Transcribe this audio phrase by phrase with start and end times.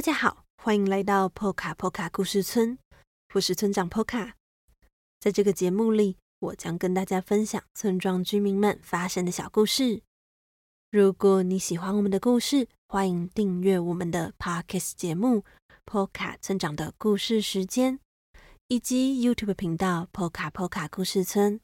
[0.00, 2.78] 大家好，欢迎来到波卡波卡故事村，
[3.34, 4.34] 我是村长波卡。
[5.20, 10.00] 在这个节目里，我将跟大家分享村庄居民们发生的小故事。
[10.90, 15.40] 如果你喜欢我们的故事，欢迎订阅我们的 Podcast 节目
[15.84, 17.98] 《波卡村长的故事时间》，
[18.68, 21.60] 以及 YouTube 频道波卡波卡故事村。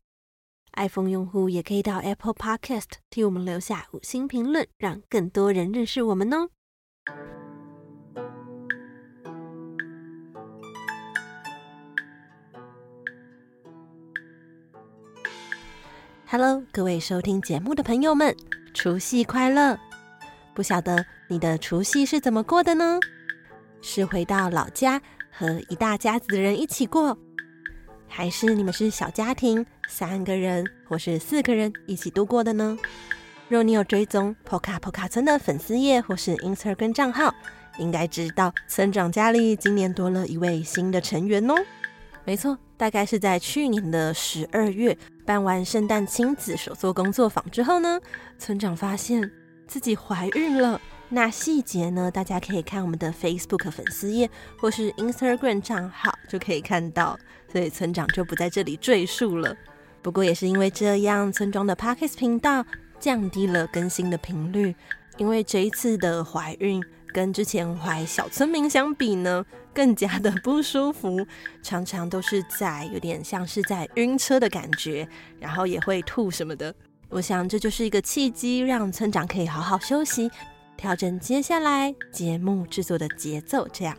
[0.75, 6.51] iPhone 用户也可以到 Apple Podcast 替我们留下五星评论，让更多人认识我们哦。
[16.39, 18.37] Hello，各位收听节目的朋友们，
[18.75, 19.75] 除夕快乐！
[20.53, 23.01] 不晓得你的除夕是怎么过的呢？
[23.81, 27.17] 是回到老家和一大家子的人一起过，
[28.07, 32.77] 还是你们是小家庭，三个人或是四个人一起度过的呢？
[33.49, 37.35] 若你有追踪波卡波卡村的粉丝页或是 Instagram 账号，
[37.79, 41.55] 应该知道村长家里今年多了一位新的成员哦。
[42.27, 48.01] 没错，大概是在去年的十二月办完圣诞亲子手作工作坊之后呢，
[48.39, 49.31] 村长发现
[49.67, 50.81] 自己怀孕了。
[51.09, 54.29] 那细节呢，大家可以看我们的 Facebook 粉丝页
[54.59, 57.19] 或是 Instagram 账号就可以看到，
[57.51, 59.57] 所以村长就不在这里赘述了。
[60.03, 62.65] 不过也是因为这样，村庄的 Podcast 频道
[62.99, 64.75] 降低了更新的频率，
[65.17, 66.85] 因为这一次的怀孕。
[67.17, 71.27] 跟之前怀小村民相比呢，更加的不舒服，
[71.63, 75.09] 常常都是在有点像是在晕车的感觉，
[75.41, 76.75] 然后也会吐什么的。
[77.09, 80.31] 我想这就是一个契机，让村长可以好好休息，
[80.77, 83.67] 调整接下来节目制作的节奏。
[83.73, 83.97] 这样，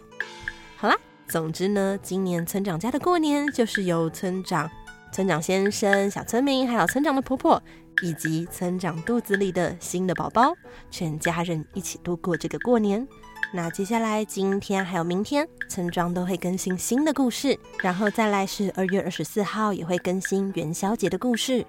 [0.76, 0.96] 好啦，
[1.28, 4.70] 总之呢，今年村长家的过年就是由村长、
[5.12, 7.60] 村长先生、小村民，还有村长的婆婆。
[8.02, 10.54] 以及村长肚子里的新的宝宝，
[10.92, 13.08] 全家人一起度过这个过年。
[13.54, 21.66] 那接下来今天还有明天，村庄都会更新新的故事，然后再来是二月二十四号也会更新元宵节的故事。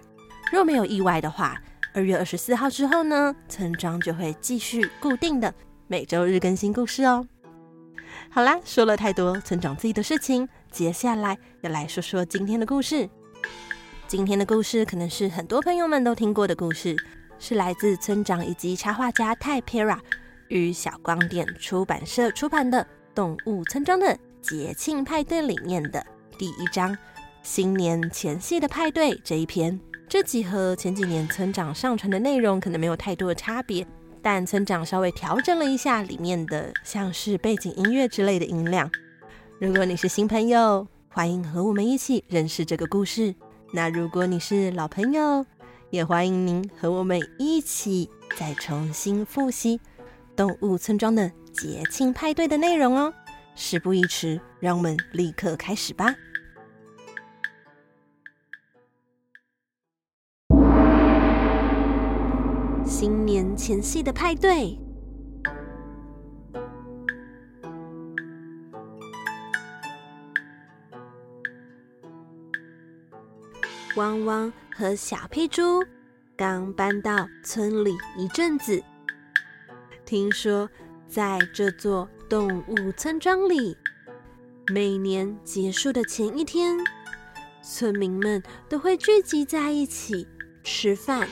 [0.50, 1.60] 若没有意外的话，
[1.94, 5.54] 二月二十四号之后呢，村庄就会继续固定的
[5.86, 7.24] 每周日更新故事哦。
[8.28, 13.08] 好啦，说了太多村长自己的事情，接下来要来说说今天的故事。
[14.08, 16.96] 今天的故事可能是很多朋友们都听过的故事，
[17.38, 20.00] 是来自村长以及插画家泰皮拉
[20.48, 22.82] 与小光点出版社出版的
[23.14, 26.02] 《动物村庄的节庆派对》里面的
[26.38, 26.96] 第一章
[27.44, 29.78] “新年前夕的派对”这一篇。
[30.08, 33.86] 这集和前几年村长上传的内容可能没有太多的差别，
[34.22, 38.90] 但村长稍微调整了一下里面的像是背景音乐之类的音量。
[39.58, 43.34] 如果你是新朋友，欢迎和我们一起认识这个故事。
[43.70, 45.44] 那如果你是老朋友，
[45.90, 49.78] 也欢迎您和我们一起再重新复习
[50.34, 53.12] 动物村庄的节庆派对的内容哦。
[53.54, 56.14] 事不宜迟，让我们立刻开始吧。
[62.86, 64.78] 新年前夕的派对。
[73.98, 75.84] 汪汪和小屁猪
[76.36, 78.80] 刚搬到村里一阵子，
[80.06, 80.70] 听说
[81.08, 83.76] 在这座动物村庄里，
[84.72, 86.78] 每年结束的前一天，
[87.60, 90.28] 村民们都会聚集在一起
[90.62, 91.28] 吃饭。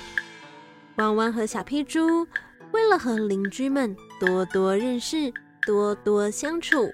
[0.96, 2.26] 汪汪和小屁猪
[2.72, 5.32] 为了和邻居们多多认识、
[5.64, 6.92] 多多相处，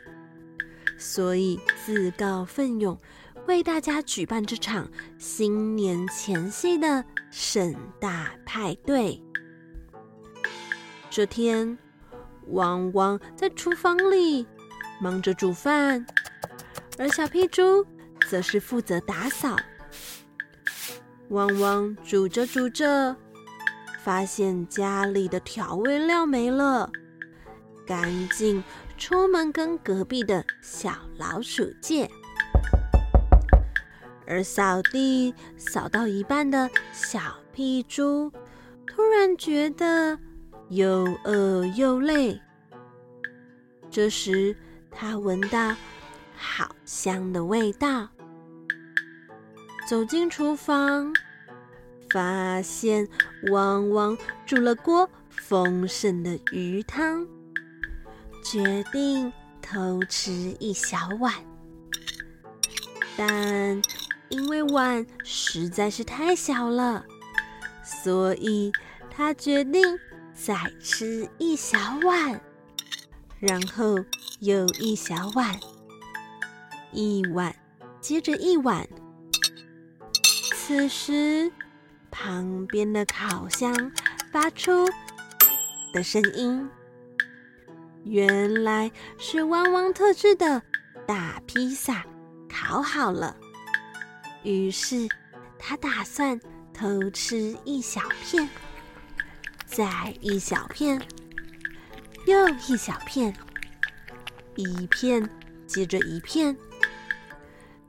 [0.98, 3.00] 所以自告奋勇。
[3.46, 9.20] 为大家举办这场新年前夕的盛大派对。
[11.10, 11.76] 这天，
[12.48, 14.46] 汪汪在厨房里
[15.00, 16.04] 忙着煮饭，
[16.98, 17.84] 而小屁猪
[18.28, 19.56] 则是负责打扫。
[21.30, 23.14] 汪汪煮着煮着，
[24.02, 26.90] 发现家里的调味料没了，
[27.86, 28.62] 赶紧
[28.96, 32.10] 出门跟隔壁的小老鼠借。
[34.26, 37.20] 而扫地扫到一半的小
[37.52, 38.32] 屁猪，
[38.86, 40.18] 突然觉得
[40.68, 42.40] 又饿又累。
[43.90, 44.56] 这时，
[44.90, 45.76] 他闻到
[46.34, 48.08] 好香的味道，
[49.86, 51.12] 走进厨房，
[52.10, 53.06] 发现
[53.50, 54.16] 汪汪
[54.46, 57.26] 煮了锅丰盛的鱼汤，
[58.42, 59.30] 决定
[59.60, 61.34] 偷吃一小碗，
[63.16, 63.82] 但
[64.32, 67.04] 因为碗实在是太小了，
[67.84, 68.72] 所以
[69.10, 69.98] 他决定
[70.32, 72.40] 再吃一小碗，
[73.38, 73.94] 然后
[74.40, 75.54] 又一小碗，
[76.92, 77.54] 一碗
[78.00, 78.88] 接着一碗。
[80.54, 81.52] 此时，
[82.10, 83.92] 旁边的烤箱
[84.32, 84.88] 发出
[85.92, 86.66] 的声音，
[88.04, 90.62] 原来是汪汪特制的
[91.06, 92.02] 大披萨
[92.48, 93.36] 烤好了。
[94.42, 95.08] 于是，
[95.58, 96.40] 他打算
[96.74, 98.48] 偷吃一小片，
[99.64, 101.00] 再一小片，
[102.26, 103.34] 又一小片，
[104.56, 105.28] 一片
[105.66, 106.56] 接着一片。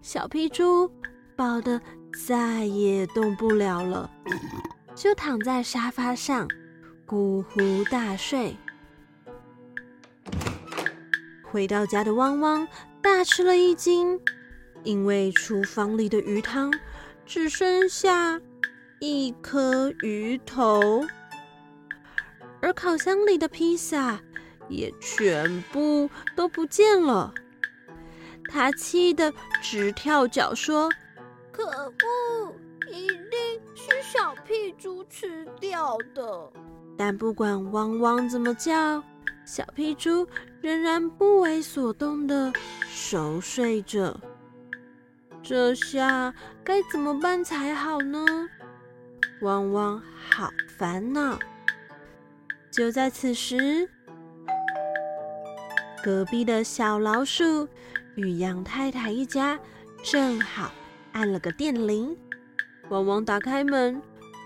[0.01, 0.91] 小皮猪
[1.35, 1.81] 饱得
[2.27, 4.09] 再也动不了了，
[4.93, 6.47] 就躺在沙发上
[7.07, 8.55] 呼呼大睡。
[11.41, 12.67] 回到家的汪汪
[13.01, 14.19] 大吃了一惊。
[14.83, 16.73] 因为厨房里的鱼汤
[17.25, 18.39] 只剩下
[18.99, 21.03] 一颗鱼头，
[22.61, 24.19] 而烤箱里的披萨
[24.69, 27.33] 也全部都不见了。
[28.49, 30.89] 他气得直跳脚，说
[31.51, 32.53] ：“可恶，
[32.91, 33.39] 一定
[33.73, 36.51] 是小屁猪吃掉的！”
[36.97, 39.01] 但不管汪汪怎么叫，
[39.45, 40.27] 小屁猪
[40.61, 42.53] 仍然不为所动地
[42.87, 44.19] 熟睡着。
[45.43, 48.25] 这下该怎么办才好呢？
[49.41, 51.37] 汪汪好烦恼。
[52.71, 53.89] 就在此时，
[56.01, 57.67] 隔壁的小老鼠
[58.15, 59.59] 与杨太太一家
[60.01, 60.71] 正好
[61.11, 62.17] 按了个电铃。
[62.89, 64.01] 汪汪打开门，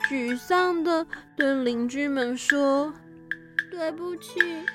[0.09, 1.05] 沮丧地
[1.35, 2.91] 对邻居们说
[3.69, 4.65] ：“对不起，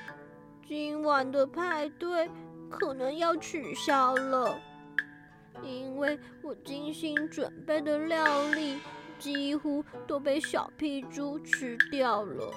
[0.65, 2.29] 今晚的派对
[2.69, 4.57] 可能要取消了。”
[5.61, 8.79] 因为我精心准备的料理
[9.19, 12.51] 几乎都被小屁猪吃掉了，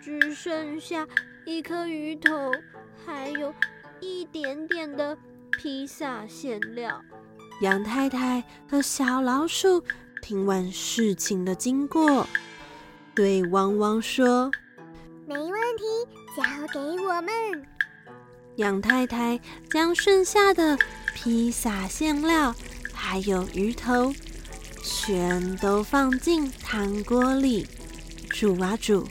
[0.00, 1.06] 只剩下
[1.44, 2.50] 一颗鱼头，
[3.04, 3.52] 还有
[4.00, 5.16] 一点点的
[5.52, 7.00] 披萨馅料。
[7.60, 9.82] 杨太太和小老鼠
[10.20, 12.26] 听完事情的经过，
[13.14, 14.50] 对汪汪说
[15.26, 15.84] ：“没问题，
[16.36, 17.32] 交给我们。”
[18.56, 19.38] 杨太太
[19.70, 20.78] 将剩下的
[21.14, 22.54] 披萨馅料
[22.92, 24.12] 还有鱼头，
[24.82, 27.66] 全都放进汤锅里
[28.30, 29.06] 煮啊煮，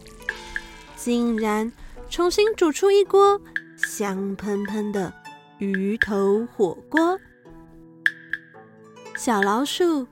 [0.95, 1.71] 竟然
[2.09, 3.39] 重新煮出一锅
[3.77, 5.13] 香喷喷的
[5.59, 7.19] 鱼头火锅。
[9.15, 10.07] 小老鼠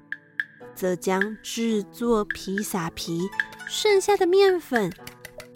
[0.76, 3.30] 则将制作披萨皮
[3.68, 4.92] 剩下的面粉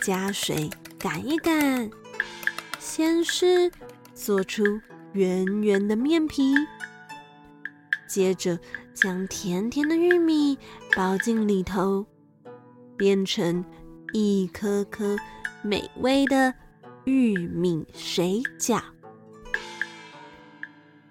[0.04, 0.70] 加水
[1.00, 1.90] 擀一擀，
[2.88, 3.70] 先是
[4.14, 4.64] 做出。
[5.14, 6.54] 圆圆的面皮，
[8.08, 8.58] 接着
[8.94, 10.58] 将甜甜的玉米
[10.96, 12.06] 包进里头，
[12.96, 13.64] 变成
[14.14, 15.18] 一颗颗
[15.64, 16.54] 美味的
[17.06, 18.80] 玉米水饺。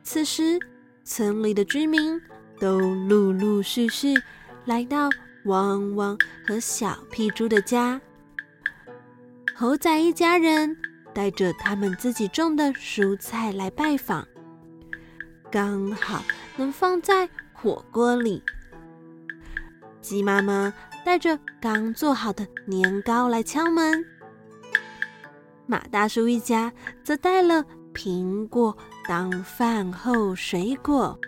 [0.05, 0.59] 此时，
[1.05, 2.21] 村里的居民
[2.61, 4.15] 都陆陆续续
[4.67, 5.11] 来到
[5.47, 6.17] 汪汪
[6.47, 8.01] 和小屁猪的家。
[9.55, 10.77] 猴仔一家人，
[11.17, 14.29] 带着他们自己种的蔬菜来拜访，
[15.51, 16.23] 刚好
[16.59, 18.43] 能放在火锅里。
[20.03, 20.75] 鸡妈妈
[21.07, 24.05] 带着刚做好的年糕来敲门，
[25.65, 26.71] 马大叔一家
[27.03, 28.77] 则带了苹果
[29.09, 31.19] 当饭后水果。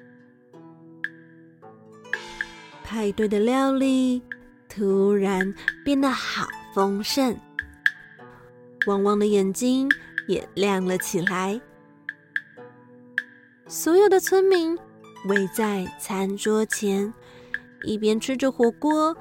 [2.85, 4.23] 派对的料理
[4.69, 7.35] 突然变得好丰盛。
[8.89, 9.87] 汪汪的眼睛
[10.27, 11.61] 也亮了起来。
[13.67, 14.77] 所有的村民
[15.27, 17.13] 围在餐桌前，
[17.85, 19.15] 一边吃着火锅，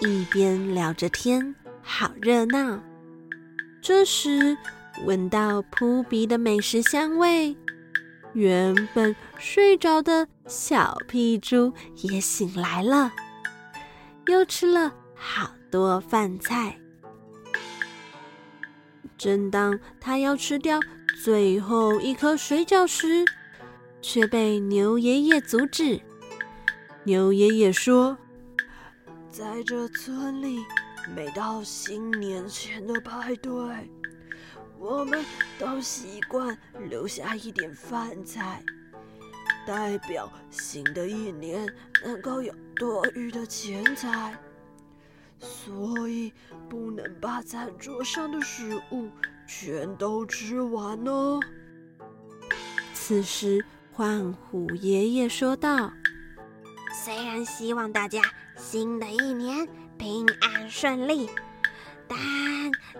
[0.00, 2.82] 一边聊着天，好热闹。
[3.82, 4.56] 这时，
[5.04, 7.54] 闻到扑鼻的美食香味，
[8.32, 13.12] 原本睡着的小屁猪也醒来了。
[14.28, 16.79] 又吃了好多饭菜。
[19.20, 20.80] 正当他要吃掉
[21.22, 23.22] 最后一颗水饺时，
[24.00, 26.00] 却被牛爷爷阻止。
[27.04, 28.16] 牛爷爷说
[29.30, 30.64] ：“在这村里，
[31.14, 33.52] 每到新年前的派对，
[34.78, 35.22] 我们
[35.58, 36.56] 都习惯
[36.88, 38.64] 留下一点饭菜，
[39.66, 41.70] 代表新的一年
[42.02, 44.34] 能够有多余的钱财。
[45.40, 46.32] 所以
[46.68, 49.08] 不能把餐桌上的食物
[49.48, 51.40] 全都吃完哦。”
[52.94, 53.64] 此时，
[53.96, 55.92] 獾虎爷爷说道。
[57.02, 58.20] 虽然希望大家
[58.56, 59.66] 新的一年
[59.96, 61.28] 平安顺利，
[62.06, 62.18] 但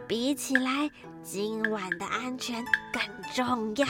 [0.08, 0.90] 比起来，
[1.22, 3.02] 今晚的安全更
[3.34, 3.86] 重要。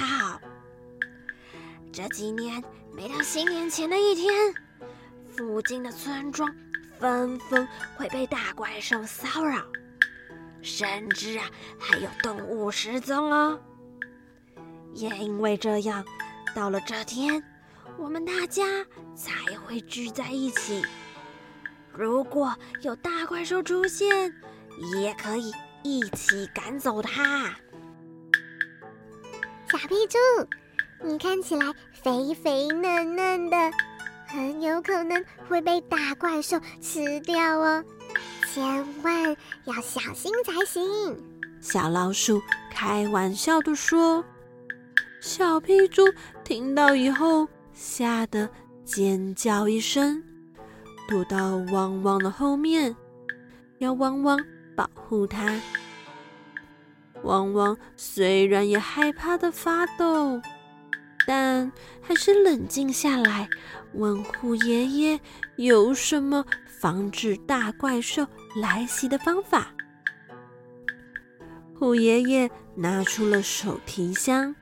[1.92, 4.54] 这几年，每到新年前的一天，
[5.28, 6.52] 附近的村庄
[7.00, 7.66] 纷纷
[7.96, 9.64] 会被大怪兽骚扰，
[10.60, 11.46] 甚至啊，
[11.78, 13.58] 还有动物失踪哦。
[14.92, 16.04] 也因为这样，
[16.54, 17.42] 到了这天。
[17.96, 18.64] 我们大家
[19.14, 20.82] 才会聚在一起。
[21.92, 24.32] 如果有大怪兽出现，
[25.00, 25.52] 也可以
[25.82, 27.54] 一起赶走它。
[29.70, 30.18] 小屁猪，
[31.02, 33.56] 你看起来肥肥嫩嫩的，
[34.32, 37.84] 很有可能会被大怪兽吃掉哦，
[38.52, 40.82] 千万要小心才行。
[41.60, 44.24] 小老鼠开玩笑地说。
[45.20, 46.02] 小屁猪
[46.42, 47.48] 听到以后。
[47.72, 48.46] 吓得
[48.84, 50.22] 尖叫一声，
[51.08, 52.94] 躲到汪汪的后面，
[53.78, 54.38] 要汪汪
[54.76, 55.58] 保护它。
[57.22, 60.42] 汪汪虽然也害怕的发抖，
[61.26, 61.72] 但
[62.02, 63.48] 还是冷静下来，
[63.94, 65.20] 问虎爷爷
[65.56, 66.44] 有什么
[66.80, 69.72] 防止大怪兽来袭的方法。
[71.74, 74.54] 虎爷爷拿出了手提箱。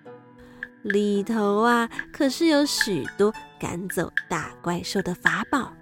[0.82, 5.72] 里头啊，可是有许多赶走大怪兽的法宝。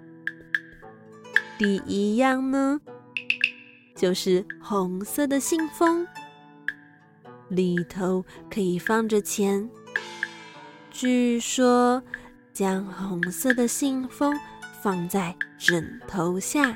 [1.57, 2.81] 第一样呢，
[3.95, 6.05] 就是红色的信封，
[7.47, 9.69] 里头可以放着钱。
[10.91, 12.01] 据说，
[12.57, 14.33] 将红色的信封
[14.81, 16.75] 放在枕头下，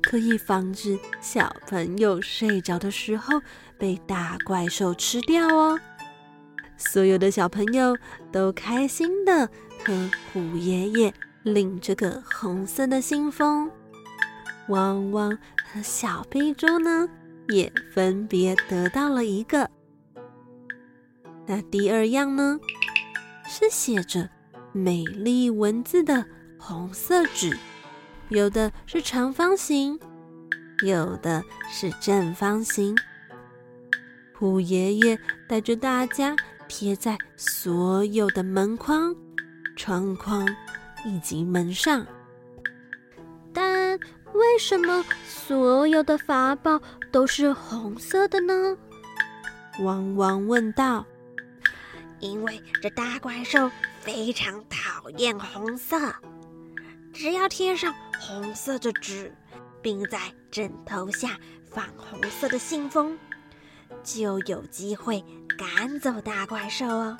[0.00, 3.38] 可以防止小朋友睡着的时候
[3.76, 5.78] 被大怪兽吃掉哦。
[6.78, 7.94] 所有的小朋友
[8.32, 9.46] 都开心的
[9.84, 13.70] 和虎爷爷领这个红色的信封，
[14.68, 15.36] 汪汪
[15.70, 17.06] 和小屁猪呢
[17.48, 19.68] 也分别得到了一个。
[21.46, 22.58] 那第二样呢，
[23.46, 24.26] 是写着
[24.72, 26.24] 美丽文字的
[26.58, 27.56] 红色纸，
[28.28, 29.98] 有的是长方形，
[30.84, 32.96] 有的是正方形。
[34.34, 36.36] 虎爷爷带着大家。
[36.70, 39.16] 贴在所有的门框、
[39.74, 40.46] 窗框
[41.02, 42.06] 以及门上。
[43.54, 43.98] 但
[44.34, 46.78] 为什么所有的法宝
[47.10, 48.76] 都是红色的呢？
[49.80, 51.06] 汪汪问道。
[52.20, 53.70] 因为这大怪兽
[54.08, 55.98] 非常讨厌红色，
[57.12, 59.30] 只要贴上红色的纸，
[59.82, 60.18] 并在
[60.50, 61.38] 枕头下
[61.70, 63.18] 放红色的信封，
[64.02, 65.22] 就有机会
[65.58, 67.18] 赶走大怪兽哦！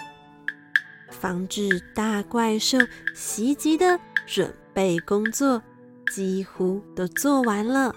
[1.10, 2.78] 防止大怪兽
[3.14, 5.62] 袭击的准备工作
[6.10, 7.94] 几乎都做完了，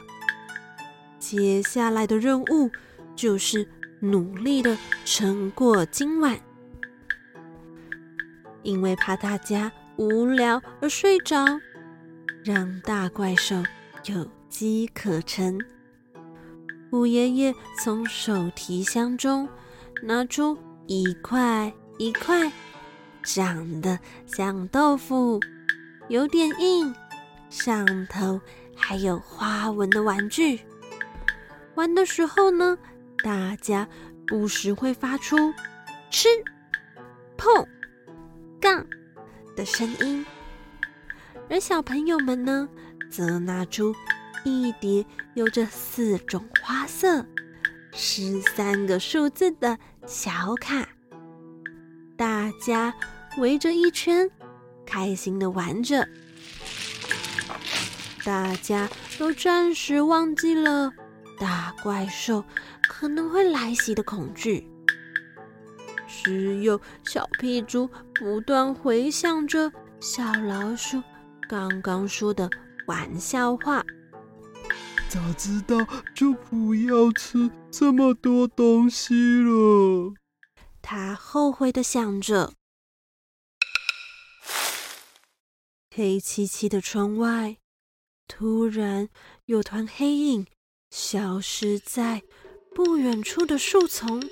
[1.17, 2.69] 接下来的任务
[3.15, 3.65] 就是
[4.01, 6.37] 努力的撑过今晚。
[8.63, 11.45] 因为怕大家无聊而睡着，
[12.43, 13.55] 让大怪兽
[14.05, 15.59] 有机可乘。
[16.89, 19.47] 虎爷爷从手提箱中
[20.03, 22.51] 拿出一块一块
[23.23, 25.39] 长得像豆腐、
[26.09, 26.93] 有点硬、
[27.49, 28.41] 上头
[28.75, 30.59] 还有花纹的玩具。
[31.75, 32.77] 玩的时候呢，
[33.23, 33.87] 大家
[34.27, 35.53] 不时会发出
[36.11, 36.27] “吃、
[37.37, 37.65] 碰、”
[39.55, 40.25] 的声音，
[41.49, 42.67] 而小朋友们呢，
[43.09, 43.95] 则拿出。
[44.43, 47.23] 一叠有着四种花色、
[47.93, 50.89] 十三个数字的小卡，
[52.17, 52.91] 大家
[53.37, 54.27] 围着一圈，
[54.83, 56.07] 开心的玩着。
[58.23, 60.91] 大家都暂时忘记了
[61.39, 62.43] 大怪兽
[62.89, 64.67] 可能会来袭的恐惧，
[66.23, 71.01] 只有小屁猪不断回想着小老鼠
[71.49, 72.49] 刚刚说的
[72.85, 73.83] 玩笑话。
[75.09, 75.75] 早知道
[76.15, 80.13] 就不要吃这么多东西了。
[80.81, 82.53] 他后悔的想着。
[85.93, 87.57] 黑漆漆的窗外，
[88.27, 89.09] 突然
[89.45, 90.47] 有团黑影
[90.89, 92.23] 消失在
[92.73, 94.23] 不远处的树丛。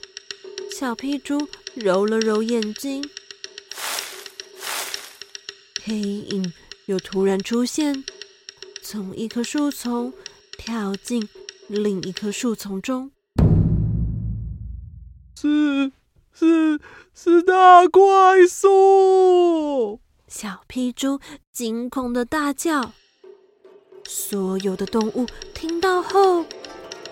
[0.71, 1.37] 小屁猪
[1.79, 3.09] 揉了揉眼睛，
[5.81, 6.51] 黑影
[6.87, 8.03] 又突然出现，
[8.81, 10.11] 从一棵树丛
[10.57, 11.29] 跳进
[11.67, 13.11] 另一棵树丛中。
[15.37, 15.93] 是
[16.33, 16.81] 是
[17.13, 20.01] 是大怪兽！
[20.27, 21.21] 小屁猪
[21.53, 22.91] 惊恐的大叫，
[24.05, 26.43] 所有的动物听到后，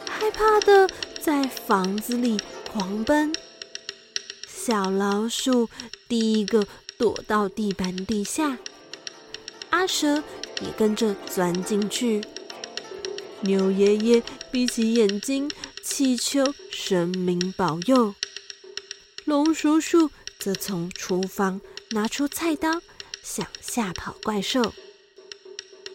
[0.10, 0.90] 害怕的
[1.22, 2.38] 在房子里
[2.70, 3.32] 狂奔。
[4.68, 5.70] 小老鼠
[6.10, 8.58] 第一个躲到地板底下，
[9.70, 10.22] 阿蛇
[10.60, 12.22] 也跟着钻进去。
[13.40, 14.22] 牛爷爷
[14.52, 15.50] 闭起眼睛，
[15.82, 18.14] 祈求神明保佑。
[19.24, 22.82] 龙叔叔则从厨房拿出菜刀。
[23.24, 24.74] 想吓跑怪兽，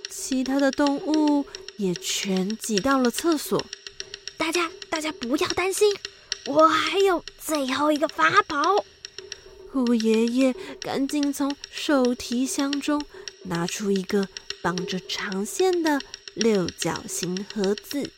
[0.08, 1.44] 其他的动物
[1.76, 3.62] 也全挤到了厕所。
[4.38, 5.94] 大家，大家不要担心，
[6.46, 8.84] 我还有最后一个法宝。
[9.70, 13.02] 虎爷爷赶紧从手提箱中
[13.44, 14.28] 拿出一个
[14.60, 16.00] 绑着长线的
[16.34, 18.10] 六角形盒子，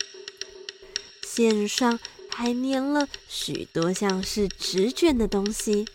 [1.22, 1.98] 线上
[2.30, 5.86] 还粘了许多像是纸卷的东西。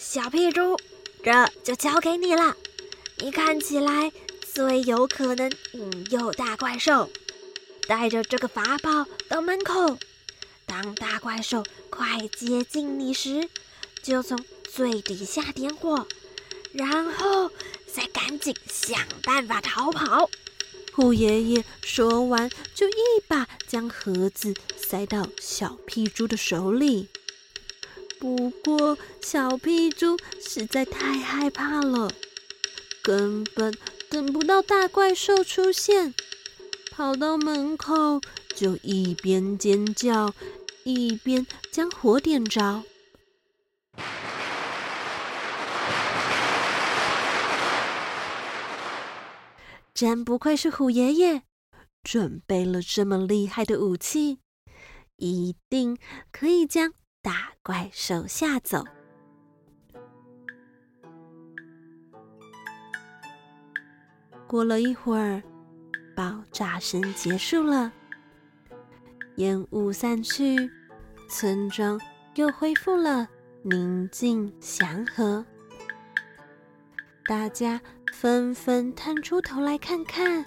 [0.00, 0.78] 小屁猪。
[1.24, 2.56] 这就交给你了，
[3.18, 4.10] 你看起来
[4.52, 7.08] 最有可能引诱大怪兽。
[7.86, 9.96] 带着这个法宝到门口，
[10.72, 13.46] 当大怪兽快接近你时，
[14.02, 16.06] 就从最底下点火，
[16.72, 17.50] 然后
[17.92, 20.30] 再赶紧想办法逃跑。
[20.94, 22.94] 虎爷爷说完，就一
[23.28, 27.08] 把将盒子塞到小屁猪的手里。
[28.18, 32.10] 不过，小屁猪实在太害怕了，
[33.02, 33.76] 根本
[34.08, 36.14] 等不到大怪兽出现，
[36.90, 38.22] 跑到门口
[38.54, 40.34] 就一边尖叫，
[40.84, 42.82] 一边将火点着。
[49.94, 51.42] 真不愧是虎爷爷，
[52.02, 54.40] 准备了这么厉害的武器，
[55.16, 55.98] 一定
[56.30, 56.92] 可以将。
[57.24, 58.84] 大怪兽吓走。
[64.48, 65.40] 过了一会儿，
[66.16, 67.92] 爆炸声结束了，
[69.36, 70.70] 烟雾散去，
[71.28, 72.00] 村庄
[72.34, 73.26] 又恢复了
[73.62, 75.44] 宁静祥和。
[77.24, 77.80] 大家
[78.12, 80.44] 纷纷探出头来看看，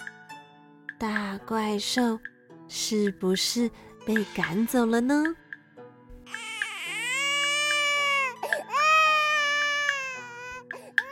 [0.98, 2.18] 大怪兽
[2.68, 3.70] 是不是
[4.06, 5.24] 被赶走了呢？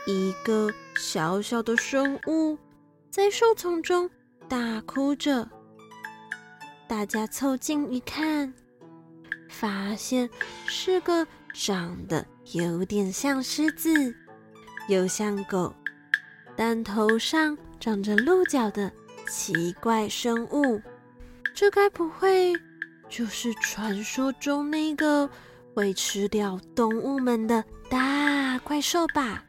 [0.07, 2.57] 一个小小的生物
[3.09, 4.07] 在树丛中
[4.47, 5.49] 大哭着，
[6.87, 8.53] 大家凑近一看，
[9.49, 10.29] 发现
[10.67, 14.15] 是个长得有点像狮子，
[14.87, 15.73] 又像狗，
[16.55, 18.91] 但头上长着鹿角的
[19.27, 20.79] 奇怪生物。
[21.55, 22.53] 这该不会
[23.09, 25.27] 就是传说中那个
[25.73, 29.43] 会吃掉动物们的大怪兽吧？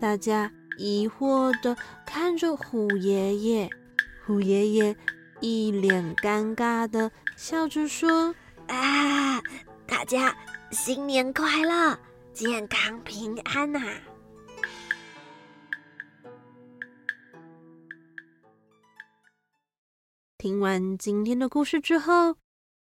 [0.00, 3.70] 大家疑惑地看着虎爷爷，
[4.26, 4.96] 虎爷爷
[5.42, 8.32] 一脸尴尬的笑着说
[8.68, 9.42] ：“啊，
[9.88, 10.32] 大家
[10.70, 11.98] 新年快乐，
[12.32, 13.80] 健康平安呐！”
[20.38, 22.36] 听完今天的故事之后，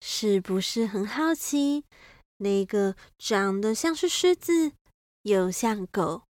[0.01, 1.85] 是不是很好奇，
[2.37, 4.71] 那个长得像是狮子，
[5.21, 6.23] 又像狗，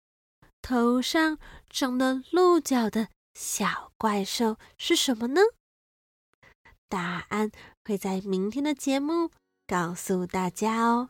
[0.62, 5.40] 头上长了鹿角的小怪兽是什么呢？
[6.90, 7.52] 答案
[7.84, 9.30] 会在明天的节目
[9.68, 11.10] 告诉大家哦。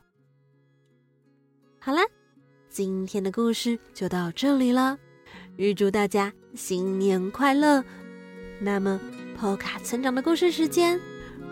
[1.79, 2.01] 好啦，
[2.69, 4.97] 今天的故事就到这里了，
[5.55, 7.83] 预祝大家新年快乐！
[8.59, 8.99] 那么，
[9.39, 10.99] 波卡村长的故事时间，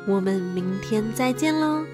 [0.07, 1.85] 我们明天再见喽。